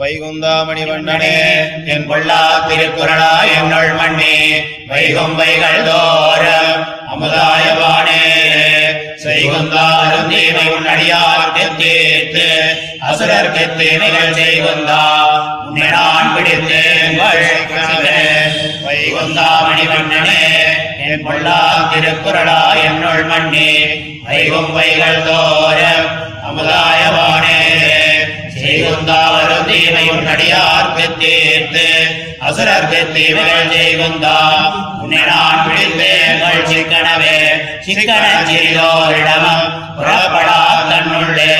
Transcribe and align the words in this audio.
வைகுந்தாமணி 0.00 0.84
வண்ணனே 0.84 1.34
என் 1.84 2.06
பொல்லா 2.08 2.38
திருக்குறளா 2.68 3.32
என்னுள் 3.56 3.92
மண்ணே 3.94 4.36
வைகும் 4.88 5.34
வைகள் 5.40 5.82
தோறும் 5.88 6.80
அமுதாயவானே. 7.12 8.22
செய்குந்தாரும் 9.16 10.30
தீமை 10.30 10.64
உன்னடியார்க்கு 10.76 11.64
தீர்த்து 11.80 12.46
அசுரர்க்கு 13.00 13.64
தீமைகள் 13.78 14.34
செய்குந்தா 14.34 15.02
நான் 15.92 16.30
பிடித்தேன் 16.34 17.18
வைகுந்தாமணி 18.86 19.84
வண்ணனே 19.86 20.40
என் 21.06 21.24
பொல்லா 21.26 21.60
திருக்குறளா 21.92 22.60
என்னுள் 22.86 23.24
மண்ணே 23.24 23.70
வைகும் 24.24 24.72
வைகள் 24.72 25.22
தோறும் 25.22 26.08
அமுதாயவானே. 26.48 27.58
செய்குந்தாவரும் 28.82 29.66
தீமையும் 29.68 30.26
தீர்த்து 31.20 31.86
அசுரர்க்கு 32.40 33.00
தீமைகள் 33.14 33.72
செய்குந்தா 33.72 34.36
உன்னை 35.00 35.20
நான் 35.26 35.60
பிடித்தேங்கள் 35.64 36.62
சிக்கனவே 36.70 37.34
சிக்கன 37.86 38.24
சிறிதோரிடமும் 38.48 39.66
புறப்படா 39.98 40.58
தன்னுள்ளே. 40.90 41.52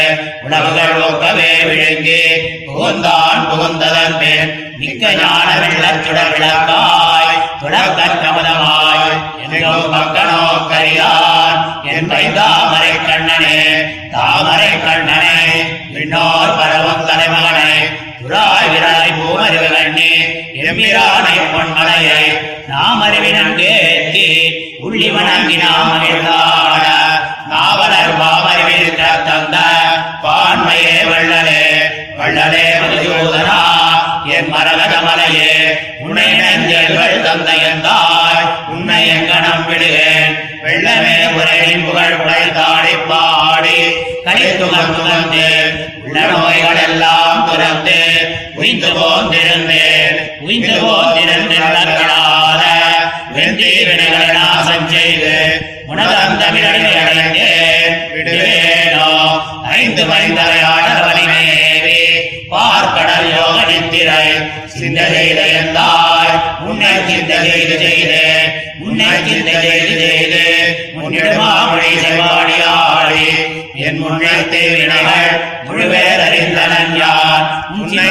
உணவுகள் 0.45 0.97
ஒக்கவே 1.03 1.51
விழுங்கி 1.69 2.23
புகுந்தான் 2.67 3.43
புகுந்ததன் 3.51 4.17
பின் 4.21 4.53
மிக்க 4.81 5.13
ஞான 5.19 5.49
வெள்ளச் 5.63 6.09
விளக்காய் 6.09 7.37
துடக்கற் 7.63 8.21
எங்கும் 9.45 9.93
பக்கனோ 9.93 10.41
கரியான் 10.71 11.59
என் 11.91 12.11
தாமரை 12.35 12.93
கண்ணனே 13.01 13.57
தாமரை 14.13 14.71
கண்ணனே 14.79 15.39
விண்ணோர் 15.95 16.55
எம்பிரானை 20.83 21.39
பொன்மலையை 21.53 22.21
நாம் 22.69 23.01
அறிவினம் 23.01 23.57
கேட்டி 23.57 24.29
உள்ளி 24.81 25.09
வணங்கி 25.11 25.57
நாம் 25.59 25.91
மகிழ்ந்தாட 25.91 26.87
நாவலர் 27.51 28.15
பாமறிவிருக்க 28.21 29.03
தந்த 29.27 29.57
பான்மையே 30.23 30.97
வள்ளலே 31.11 31.61
வள்ளலே 32.21 32.65
மதுசூதனா 32.83 33.59
என் 34.37 34.51
மரகத 34.55 34.95
மலையே 35.03 35.53
உன்னை 36.03 36.29
நெஞ்சல்கள் 36.41 37.25
தந்தையந்தாய் 37.27 38.43
உன்னை 38.73 39.01
எங்கனம் 39.11 39.67
விடுகேன் 39.69 40.35
வெள்ளமே 40.65 41.17
உரையின் 41.35 41.87
புகழ் 41.87 42.19
உடைத்தாடி 42.23 42.95
பாடி 43.11 43.81
கலித்துகம் 44.25 44.95
துகந்து 44.95 45.47
உள்ள 46.01 46.19
நோய்கள் 46.33 46.83
எல்லாம் 46.85 47.20
உய்ந்து 48.73 48.91
போந்திருந்தேன் 48.97 50.17
உய்ந்து 50.41 50.75
போந்திருந்தால 50.83 52.61
வெந்தி 53.35 53.71
வினைகள் 53.81 54.37
செய்து 54.93 55.33
உனதந்த 55.91 56.43
விரலை 56.55 56.93
அடைந்தேன் 57.01 57.97
விடுவேனோ 58.13 59.09
ஐந்து 59.75 60.05
பைந்தரையாடல் 60.11 61.03
வலிமேவி 61.07 61.99
பார்க்கடல் 62.53 63.29
யோக 63.33 63.59
நித்திரை 63.71 64.23
சிந்த 64.77 65.01
செய்த 65.11 65.41
எந்தாய் 65.57 66.37
உன்னை 66.67 66.95
சிந்த 67.09 67.33
செய்து 67.45 67.77
செய்து 67.85 68.23
உன்னை 68.85 69.13
சிந்த 69.27 69.51
செய்து 69.61 69.97
செய்து 70.05 70.45
என் 73.83 74.01
வினைகள் 74.73 75.29
முழுவேர் 75.67 76.23
அறிந்தனன் 76.25 76.95
யார்? 76.97 77.20
உன்னை 77.91 78.09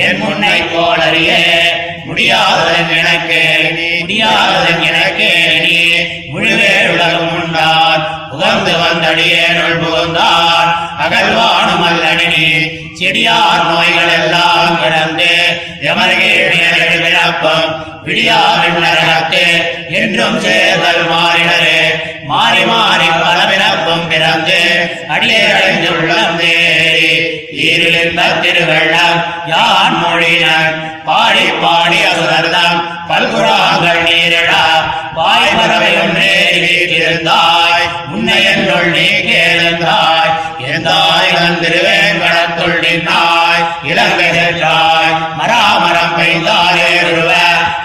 என் 0.00 0.20
முன்னை 0.20 0.58
போலறிய 0.64 1.30
முடியாததன் 2.06 2.92
எனக்கு 2.96 3.40
முடியாததன் 4.00 4.82
எனக்கு 4.82 5.09
வந்தடியேனுள் 8.80 9.78
புகுந்தான் 9.78 10.68
அகழ்வானும் 10.98 11.84
அல்லடி 11.84 12.46
செடியார் 12.94 13.64
நோய்கள் 13.64 14.12
எல்லாம் 14.18 14.80
கிடந்து 14.82 15.30
எமர்கேணியர்கள் 15.82 17.02
விளப்பம் 17.02 17.68
விடியாவின் 18.04 18.80
நரகத்து 18.82 19.44
என்றும் 19.90 20.40
சேர்தல் 20.40 21.04
மாறினரே 21.10 21.80
மாறி 22.24 22.64
மாறி 22.64 23.08
பல 23.22 23.38
விளப்பம் 23.44 24.08
பிறந்து 24.08 24.58
அடியடைந்து 25.08 25.90
தேறி. 26.38 27.10
ஈரிலிருந்த 27.62 28.22
திருவள்ளம் 28.42 29.18
யான் 29.46 29.96
மொழியினர்? 30.02 30.70
பாடி 31.04 31.46
பாடி 31.62 31.98
அசுரர்தம் 32.04 32.78
பல்குறாங்கள் 33.08 34.02
நீரிடா. 34.02 34.62
வாய் 35.14 35.54
பறவையும் 35.54 36.14
நேரி 36.14 36.60
வீட்டிருந்தாய் 36.60 37.86
உன்னை 38.20 38.38
என்னுள் 38.44 38.88
நீ 38.90 39.04
கேளுந்தாய் 39.26 40.32
எந்தாய் 40.70 41.30
திருவேங்கடத்துள் 41.60 42.74
நின்றாய் 42.80 43.62
இலங்கை 43.84 44.26
சென்றாய் 44.32 45.14
மராமரம் 45.38 46.12
பெய்தாரேருவ 46.16 47.30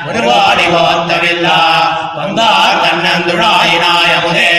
ஒருவாடி 0.07 0.66
கோத்தவில்லா 0.66 1.59
வந்தார் 2.16 2.81
தன்னந்துழாயினாய் 2.84 4.13
அமுதே. 4.18 4.51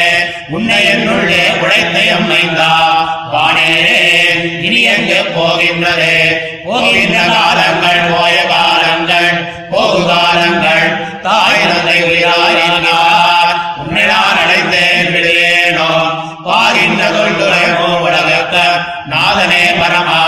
உன்னை 0.49 0.81
என்னுள்ளே 0.87 1.45
உழைத்த 1.61 1.97
எம்மைந்தா 2.15 2.73
வானேரே 3.33 4.03
இனி 4.61 4.81
எங்கு 4.89 5.21
போகின்றது? 5.37 6.13
போகின்ற 6.65 7.19
கால 7.29 7.59
நாதனே 19.11 19.65
பரமா 19.79 20.21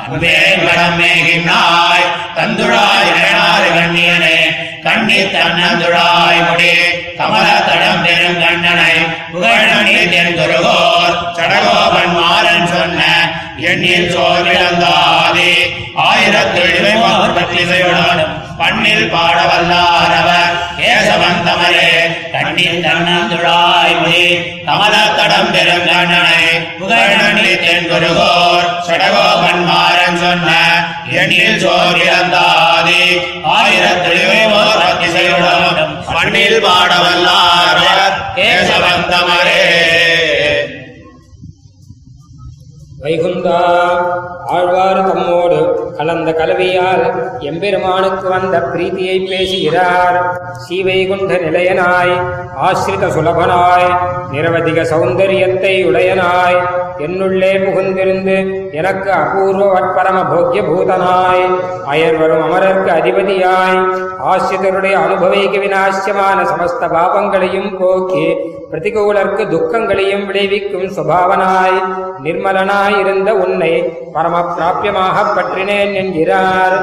தந்தே 0.00 0.36
கடம் 0.58 0.96
மேகினாய் 0.98 2.06
தந்துழாய் 2.36 3.10
நேனாறு 3.10 3.68
கண்ணியனே 3.70 4.36
கண்ணீர் 4.84 5.32
தன்னந்துழாய் 5.32 6.40
முடி 6.42 6.72
கமல 7.18 7.46
தடம் 7.68 8.02
பெருங்கண்ணனை 8.04 8.94
புகழனி 9.32 9.96
தென்குருகோர் 10.12 11.18
சடகோபன் 11.36 12.14
மாறன் 12.16 12.70
சொன்ன 12.72 13.02
எண்ணில் 13.64 14.12
சோழிழந்தாதே 14.12 15.50
ஆயிரத்தெழுமையோர் 16.04 17.36
பற்றி 17.36 17.64
பண்ணில் 18.60 19.10
பாட 19.10 19.38
வல்லாரவர் 19.42 20.56
கேசவன் 20.78 21.44
தமரே 21.46 21.90
கண்ணில் 22.40 22.84
தன்னந்துழாய் 22.84 23.96
முடி 23.96 24.26
கமல 24.66 24.94
தடம் 25.16 25.50
பெருங்கண்ணனை 25.52 26.42
புகழனி 26.78 27.52
தென்குருகோர் 27.62 28.68
சடகோபன் 28.86 29.64
மாறன் 29.66 30.20
சொன்ன 30.20 30.50
எண்ணில் 31.14 31.60
சோழிழந்தாதே 31.62 33.02
ஆயிரத்தெழுமையோர் 33.54 34.80
பற்றி 34.82 35.10
வைகுந்தா 43.02 43.58
ஆழ்வார் 44.50 44.98
தம்மோடு 45.06 45.59
கலந்த 46.00 46.30
கலவையால் 46.32 47.02
எம்பெருமானுக்கு 47.48 48.26
வந்த 48.28 48.56
பிரீத்தியை 48.72 49.16
பேசுகிறார். 49.30 50.16
ஸ்ரீவைகுண்ட 50.62 51.32
நிலையனாய் 51.46 52.14
ஆசிரித 52.66 53.06
சுலபனாய் 53.06 53.88
நிரவதிக 54.32 54.84
சௌந்தரியத்தை 54.92 55.74
உடையனாய் 55.88 56.58
என்னுள்ளே 57.06 57.52
புகுந்திருந்து 57.64 58.36
எனக்கு 58.72 59.10
அபூர்வ 59.12 59.64
வட்பரம 59.74 60.18
போக்கிய 60.30 60.62
பூதனாய் 60.62 61.44
அயர் 61.86 62.16
வரும் 62.16 62.44
அமரர்க்கு 62.46 62.90
அதிபதியாய். 63.00 63.78
ஆசிரியருடைய 64.32 64.92
அனுபவிக்க 64.92 65.58
விநாசியமான 65.58 66.38
சமஸ்த 66.42 66.82
பாபங்களையும் 66.94 67.70
போக்கி 67.78 68.26
பிரதிகூலர்க்கு 68.72 69.44
துக்கங்களையும் 69.48 70.26
விளைவிக்கும் 70.26 70.88
சுபாவனாய். 70.96 71.78
நிர்மலனாய் 72.24 72.98
இருந்த 73.00 73.34
உன்னை 73.34 73.72
பரம 74.12 74.44
பிராபியமாக 74.56 75.16
பற்றினேன் 75.36 75.94
என்கிறார். 75.94 76.76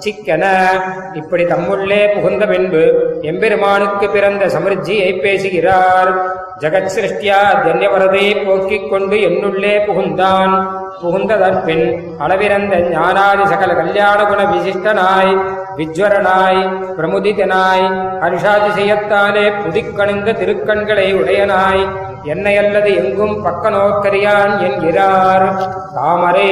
சிக்கன. 0.00 0.68
இப்படி 1.12 1.44
தம்முள்ளே 1.44 2.14
புகுந்த 2.14 2.46
பின்பு 2.46 2.82
எம்பெருமானுக்கு 3.22 4.10
பிறந்த 4.10 4.46
சமிருத்தியை 4.46 5.20
பேசுகிறார். 5.20 6.26
ஜெகத் 6.58 6.90
சிருஷ்டியா 6.96 7.40
தன்யவரதை 7.64 8.46
போக்கிக் 8.46 8.90
கொண்டு 8.90 9.16
என்னுள்ளே 9.16 9.74
புகுந்தான். 9.86 10.78
புகுந்ததற்பின் 11.02 12.02
அளவிறந்த 12.18 12.76
ஞானாதி 12.76 13.44
சகல 13.46 13.74
கல்யாண 13.74 14.24
குண 14.24 14.42
விசிஷ்டனாய். 14.42 15.59
விஜ்வரனாய் 15.78 16.60
பிரமுதிதனாய் 16.96 17.86
ஹர்ஷாதிசயத்தாலே 18.22 19.44
புதிக்கணிந்த 19.62 20.30
திருக்கண்களை 20.40 21.08
உடையனாய் 21.20 21.82
என்னை 22.24 22.54
அல்லது 22.58 22.90
எங்கும் 22.94 23.36
பக்க 23.42 23.70
நோக்கரியான் 23.70 24.54
என்கிறார். 24.66 25.46
தாமரே 25.94 26.50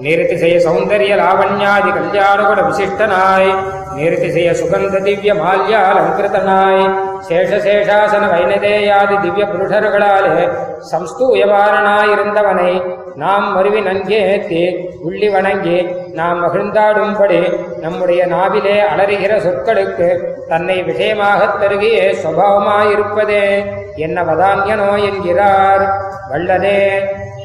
நிறுத்திசைய 0.00 0.56
சௌந்தரிய 0.66 1.12
லாவண்யாதி 1.20 1.90
கல்யாணகுண 1.90 2.58
விசிஷ்டனாய் 2.68 3.50
நிறுத்திசைய 3.96 4.50
சுகந்த 4.52 4.96
திவ்ய 4.98 5.32
மால்யாலங்கிருத்தனாய் 5.34 6.84
சேஷசேஷாசன 7.28 8.24
வைனதேயாதி 8.34 9.16
திவ்ய 9.22 9.44
புருஷர்களாலே 9.46 10.36
சம்ஸ்தூயவாரனாயிருந்தவனை 10.90 12.72
நாம் 13.18 13.52
மருவி 13.52 13.80
நஞ்சேத்தி 13.80 14.88
உள்ளி 15.08 15.32
வணங்கி 15.32 15.86
நாம் 16.12 16.44
மகிழ்ந்தாடும்படி 16.44 17.58
நம்முடைய 17.80 18.26
நாவிலே 18.26 18.82
அலறுகிற 18.94 19.36
சொற்களுக்கு 19.36 20.18
தன்னை 20.48 20.82
விஷயமாகத் 20.82 21.62
தருகியே 21.62 22.14
சுவாவமாயிருப்பதே 22.24 23.72
என்ன 23.96 24.22
வதான்யனோ 24.22 25.04
என்கிறார். 25.04 26.02
வல்லனே 26.30 27.00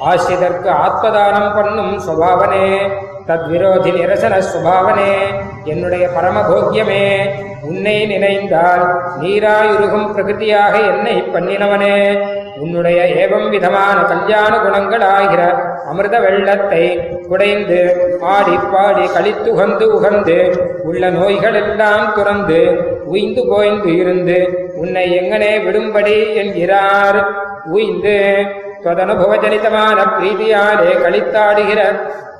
ஆசிரியதற்கு 0.05 0.69
ஆத்மதானம் 0.69 1.55
பண்ணும் 1.55 2.01
சுபாவனே 2.07 2.91
தத்விரோதி 3.27 3.91
நிரசன 3.91 4.41
சுபாவனே 4.55 5.15
என்னுடைய 5.63 6.07
பரமபோக்கியமே 6.07 7.29
உன்னை 7.63 8.05
நினைந்தால் 8.05 9.01
நீராயுருகும் 9.21 10.13
பிரகிருதியாக 10.13 10.73
என்னை 10.85 11.23
பண்ணினவனே. 11.33 12.27
உன்னுடைய 12.57 13.03
ஏவம் 13.05 13.49
விதமான 13.49 14.03
கல்யாண 14.03 14.57
குணங்களாகிற 14.57 15.41
அமிர்த 15.85 16.19
வெள்ளத்தை 16.19 16.83
குடைந்து 17.27 17.79
ஆடி 18.21 18.57
பாடி 18.73 19.07
கழித்துகந்து 19.07 19.85
உகந்து 19.85 20.37
உள்ள 20.83 21.09
நோய்கள் 21.09 21.53
எல்லாம் 21.53 22.13
துறந்து 22.15 22.59
உய்ந்து 23.05 23.47
போய்ந்து 23.47 23.95
இருந்து 23.95 24.37
உன்னை 24.75 25.19
எங்கனே 25.19 25.63
விடும்படி 25.63 26.33
என்கிறார். 26.33 27.19
உய்ந்து 27.65 28.15
தொதனுபவஜனிதமான 28.83 29.99
பிரீதியாலே 30.17 30.93
கழித்தாடுகிற 30.93 31.81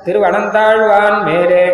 திருவனந்தாழ்வான் 0.04 1.24
மேலே 1.24 1.64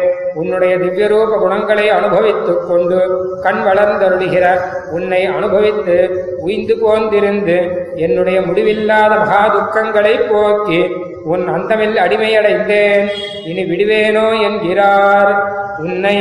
உன்னுடைய 0.40 0.72
திவ்யரூப 0.76 1.38
குணங்களை 1.38 1.86
அனுபவித்துக் 1.98 2.64
கொண்டு 2.68 2.98
கண் 3.42 3.60
வளர்ந்தருளுகிற 3.66 4.46
உன்னை 4.92 5.22
அனுபவித்து 5.36 5.96
உய்ந்து 6.38 6.74
போந்திருந்து 6.84 7.58
என்னுடைய 7.96 8.40
முடிவில்லாத 8.40 9.12
மகா 9.14 9.42
துக்கங்களை 9.54 10.14
போக்கி 10.30 10.82
உன் 11.24 11.44
அந்தமில் 11.48 11.96
அடிமையடைந்தேன். 11.96 13.06
இனி 13.44 13.62
விடுவேனோ 13.70 14.26
என்கிறார். 14.42 15.32
உன்னை 15.78 16.18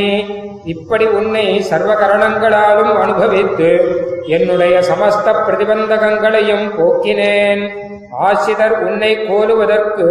இப்படி 0.66 1.06
உன்னை 1.20 1.46
சர்வ 1.70 1.92
கரணங்களாலும் 1.94 2.94
அனுபவித்து 3.04 3.70
என்னுடைய 4.36 4.76
சமஸ்த 4.90 5.28
பிரதிபந்தகங்களையும் 5.46 6.68
போக்கினேன். 6.80 7.64
ஆசிதர் 8.12 8.76
உன்னை 8.82 9.28
கோலுவதற்கு 9.28 10.08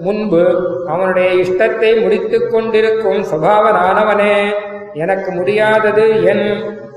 முன்பு 0.00 0.44
அவனுடைய 0.88 1.30
இஷ்டத்தை 1.32 2.02
முடித்துக் 2.02 2.50
கொண்டிருக்கும் 2.50 3.22
சுபாவனானவனே 3.22 4.36
எனக்கு 4.94 5.30
முடியாதது 5.30 6.24
என் 6.24 6.46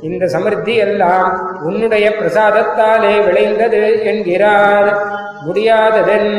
இந்த 0.01 0.25
சமிருத்தி 0.25 0.75
எல்லாம் 0.75 1.59
உன்னுடைய 1.61 2.09
பிரசாதத்தாலே 2.09 3.25
விளைந்தது 3.25 4.03
என்கிறார். 4.03 4.89
முடியாததென் 5.47 6.31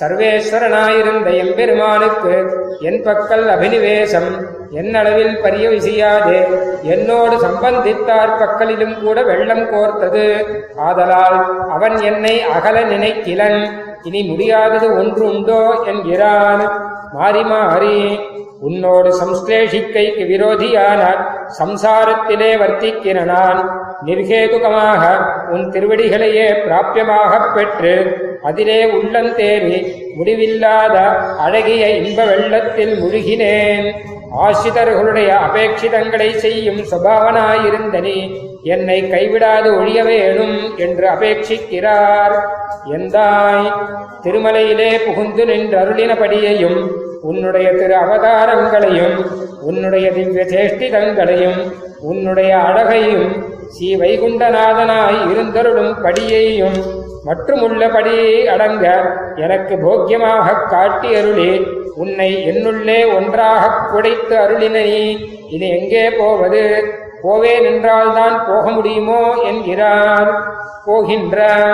சர்வேஸ்வரனாயிருந்த 0.00 1.36
எம்பெருமானுக்கு 1.36 2.32
என் 2.80 3.04
பக்கல் 3.04 3.46
அபினிவேசம் 3.54 4.28
என்னளவில் 4.72 5.36
பரியவிசியாதே 5.44 6.40
என்னோடு 6.82 7.36
சம்பந்தித்தார் 7.36 8.32
பக்கலிலும் 8.40 9.00
கூட 9.00 9.22
வெள்ளம் 9.22 9.66
கோர்த்தது. 9.72 10.44
ஆதலால் 10.76 11.68
அவன் 11.68 12.00
என்னை 12.00 12.42
அகல 12.42 12.82
நினைக்கிலன். 12.82 13.70
இனி 14.02 14.22
முடியாதது 14.22 14.98
ஒன்று 14.98 15.24
உண்டோ 15.24 15.82
என்கிறான். 15.86 16.64
மாறி 17.12 17.42
மாறி 17.42 18.18
உன்னோடு 18.60 19.10
சம்ஸ்லேஷிக்கைக்கு 19.20 20.24
விரோதியான 20.32 21.02
சம்சாரத்திலே 21.58 22.50
வர்த்திக்கிற 22.62 23.24
நான் 23.24 23.87
நிர்கேதுகமாக 24.06 25.02
உன் 25.48 25.70
திருவடிகளையே 25.70 26.52
பிராபியமாகப் 26.52 27.54
பெற்று 27.54 28.16
அதிலே 28.42 28.84
உள்ளந்தேறி 28.84 29.92
முடிவில்லாத 30.14 30.98
அழகிய 31.38 31.88
இன்ப 31.90 32.24
வெள்ளத்தில் 32.24 33.02
முழுகினேன். 33.02 33.92
ஆசிரியர்களுடைய 34.38 35.36
அபேட்சிதங்களை 35.48 36.30
செய்யும் 36.30 36.76
சுபாவனாயிருந்த 36.76 38.00
நீ 38.00 38.40
என்னை 38.62 39.02
கைவிடாது 39.02 39.78
ஒழிய 39.78 40.04
வேணும் 40.04 40.78
என்று 40.78 41.08
அபேட்சிக்கிறார். 41.08 42.40
எந்தாய்? 42.90 43.72
திருமலையிலே 44.22 45.04
புகுந்து 45.06 45.44
நின்றருளினபடியையும் 45.44 46.88
உன்னுடைய 47.20 47.72
திரு 47.72 47.94
அவதாரங்களையும் 47.94 49.26
உன்னுடைய 49.60 50.12
திவ்ய 50.12 50.44
சேஷ்டிதங்களையும் 50.44 51.72
உன்னுடைய 52.00 52.56
அழகையும் 52.56 53.56
ஸ்ரீ 53.68 53.96
வைகுண்டநாதனாய் 53.96 55.30
இருந்தருளும் 55.30 56.04
படியையும் 56.04 57.06
மற்றுமுள்ளபடி 57.26 58.44
அடங்க 58.44 59.12
எனக்கு 59.36 59.74
போக்கியமாகக் 59.74 60.68
காட்டி 60.68 61.14
அருளே 61.14 61.66
உன்னை 61.94 62.34
என்னுள்ளே 62.48 63.14
ஒன்றாகக் 63.14 63.90
குடைத்து 63.90 64.36
அருளினை. 64.36 65.16
இது 65.50 65.68
எங்கே 65.68 66.10
போவது? 66.10 66.92
போவே 67.22 67.60
நின்றால்தான் 67.60 68.46
போக 68.48 68.70
முடியுமோ 68.70 69.34
என்கிறார். 69.34 70.56
போகின்ற 70.84 71.66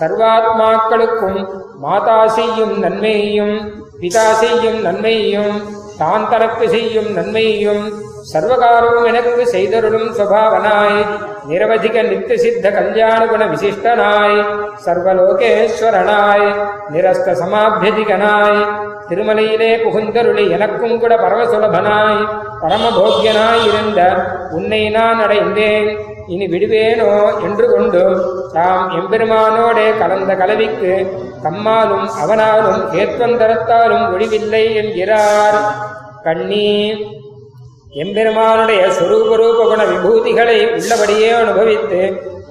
சர்வாத்மாக்களுக்கும் 0.00 1.48
மாதா 1.78 2.26
செய்யும் 2.26 2.78
நன்மையையும் 2.78 3.84
பிதா 4.00 4.32
செய்யும் 4.32 4.80
நன்மையையும் 4.80 5.62
தான் 5.98 6.28
தனக்கு 6.28 6.68
செய்யும் 6.68 7.12
நன்மையையும் 7.12 7.92
சர்வகாரம் 8.22 9.04
எனக்கு 9.04 9.48
செய்தருளும் 9.52 10.14
சுபாவனாய். 10.14 11.06
நிரவதிக 11.48 12.08
நித்திய 12.08 12.38
சித்த 12.38 12.70
கல்யாண 12.70 13.26
குண 13.26 13.46
விசிஷ்டனாய். 13.46 14.44
சர்வலோகேஸ்வரனாய். 14.84 16.54
நிரஸ்த 16.92 17.36
சமாபியதிகனாய். 17.44 18.66
திருமலையிலே 19.08 19.76
புகுந்தருளி 19.76 20.50
எனக்கும் 20.50 21.00
கூட 21.00 21.16
பரமசுலபனாய். 21.16 22.28
பரமபோக்கியனாய் 22.62 23.66
இருந்த 23.66 24.14
உன்னை 24.50 24.90
நான் 24.90 25.20
அடைந்தேன். 25.20 25.98
இனி 26.26 26.46
விடுவேனோ 26.46 27.42
என்று 27.42 27.70
கொண்டு 27.70 28.32
தாம் 28.52 28.90
எம்பெருமானோடே 28.90 29.98
கலந்த 29.98 30.34
கலவிக்கு 30.34 31.12
தம்மாலும் 31.42 32.08
அவனாலும் 32.08 32.92
ஏற்பந்தரத்தாலும் 32.92 34.10
ஒழிவில்லை 34.14 34.74
என்கிறார். 34.74 35.86
கண்ணீர் 36.22 37.17
எம்பெருமானுடைய 37.93 38.81
சுரூபரூப 38.97 39.67
குண 39.67 39.81
விபூதிகளை 39.83 40.57
உள்ளபடியே 40.69 41.33
அனுபவித்து 41.33 42.01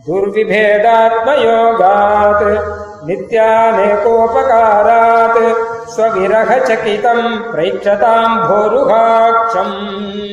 दुर्विभेदात्मयोगात्, 0.08 2.44
नित्यानेकोपकारात् 3.08 5.90
स्वविरह 5.90 6.60
चकितम् 6.60 7.52
प्रेक्षताम् 7.52 8.48
भोरुहाक्षम्। 8.48 10.31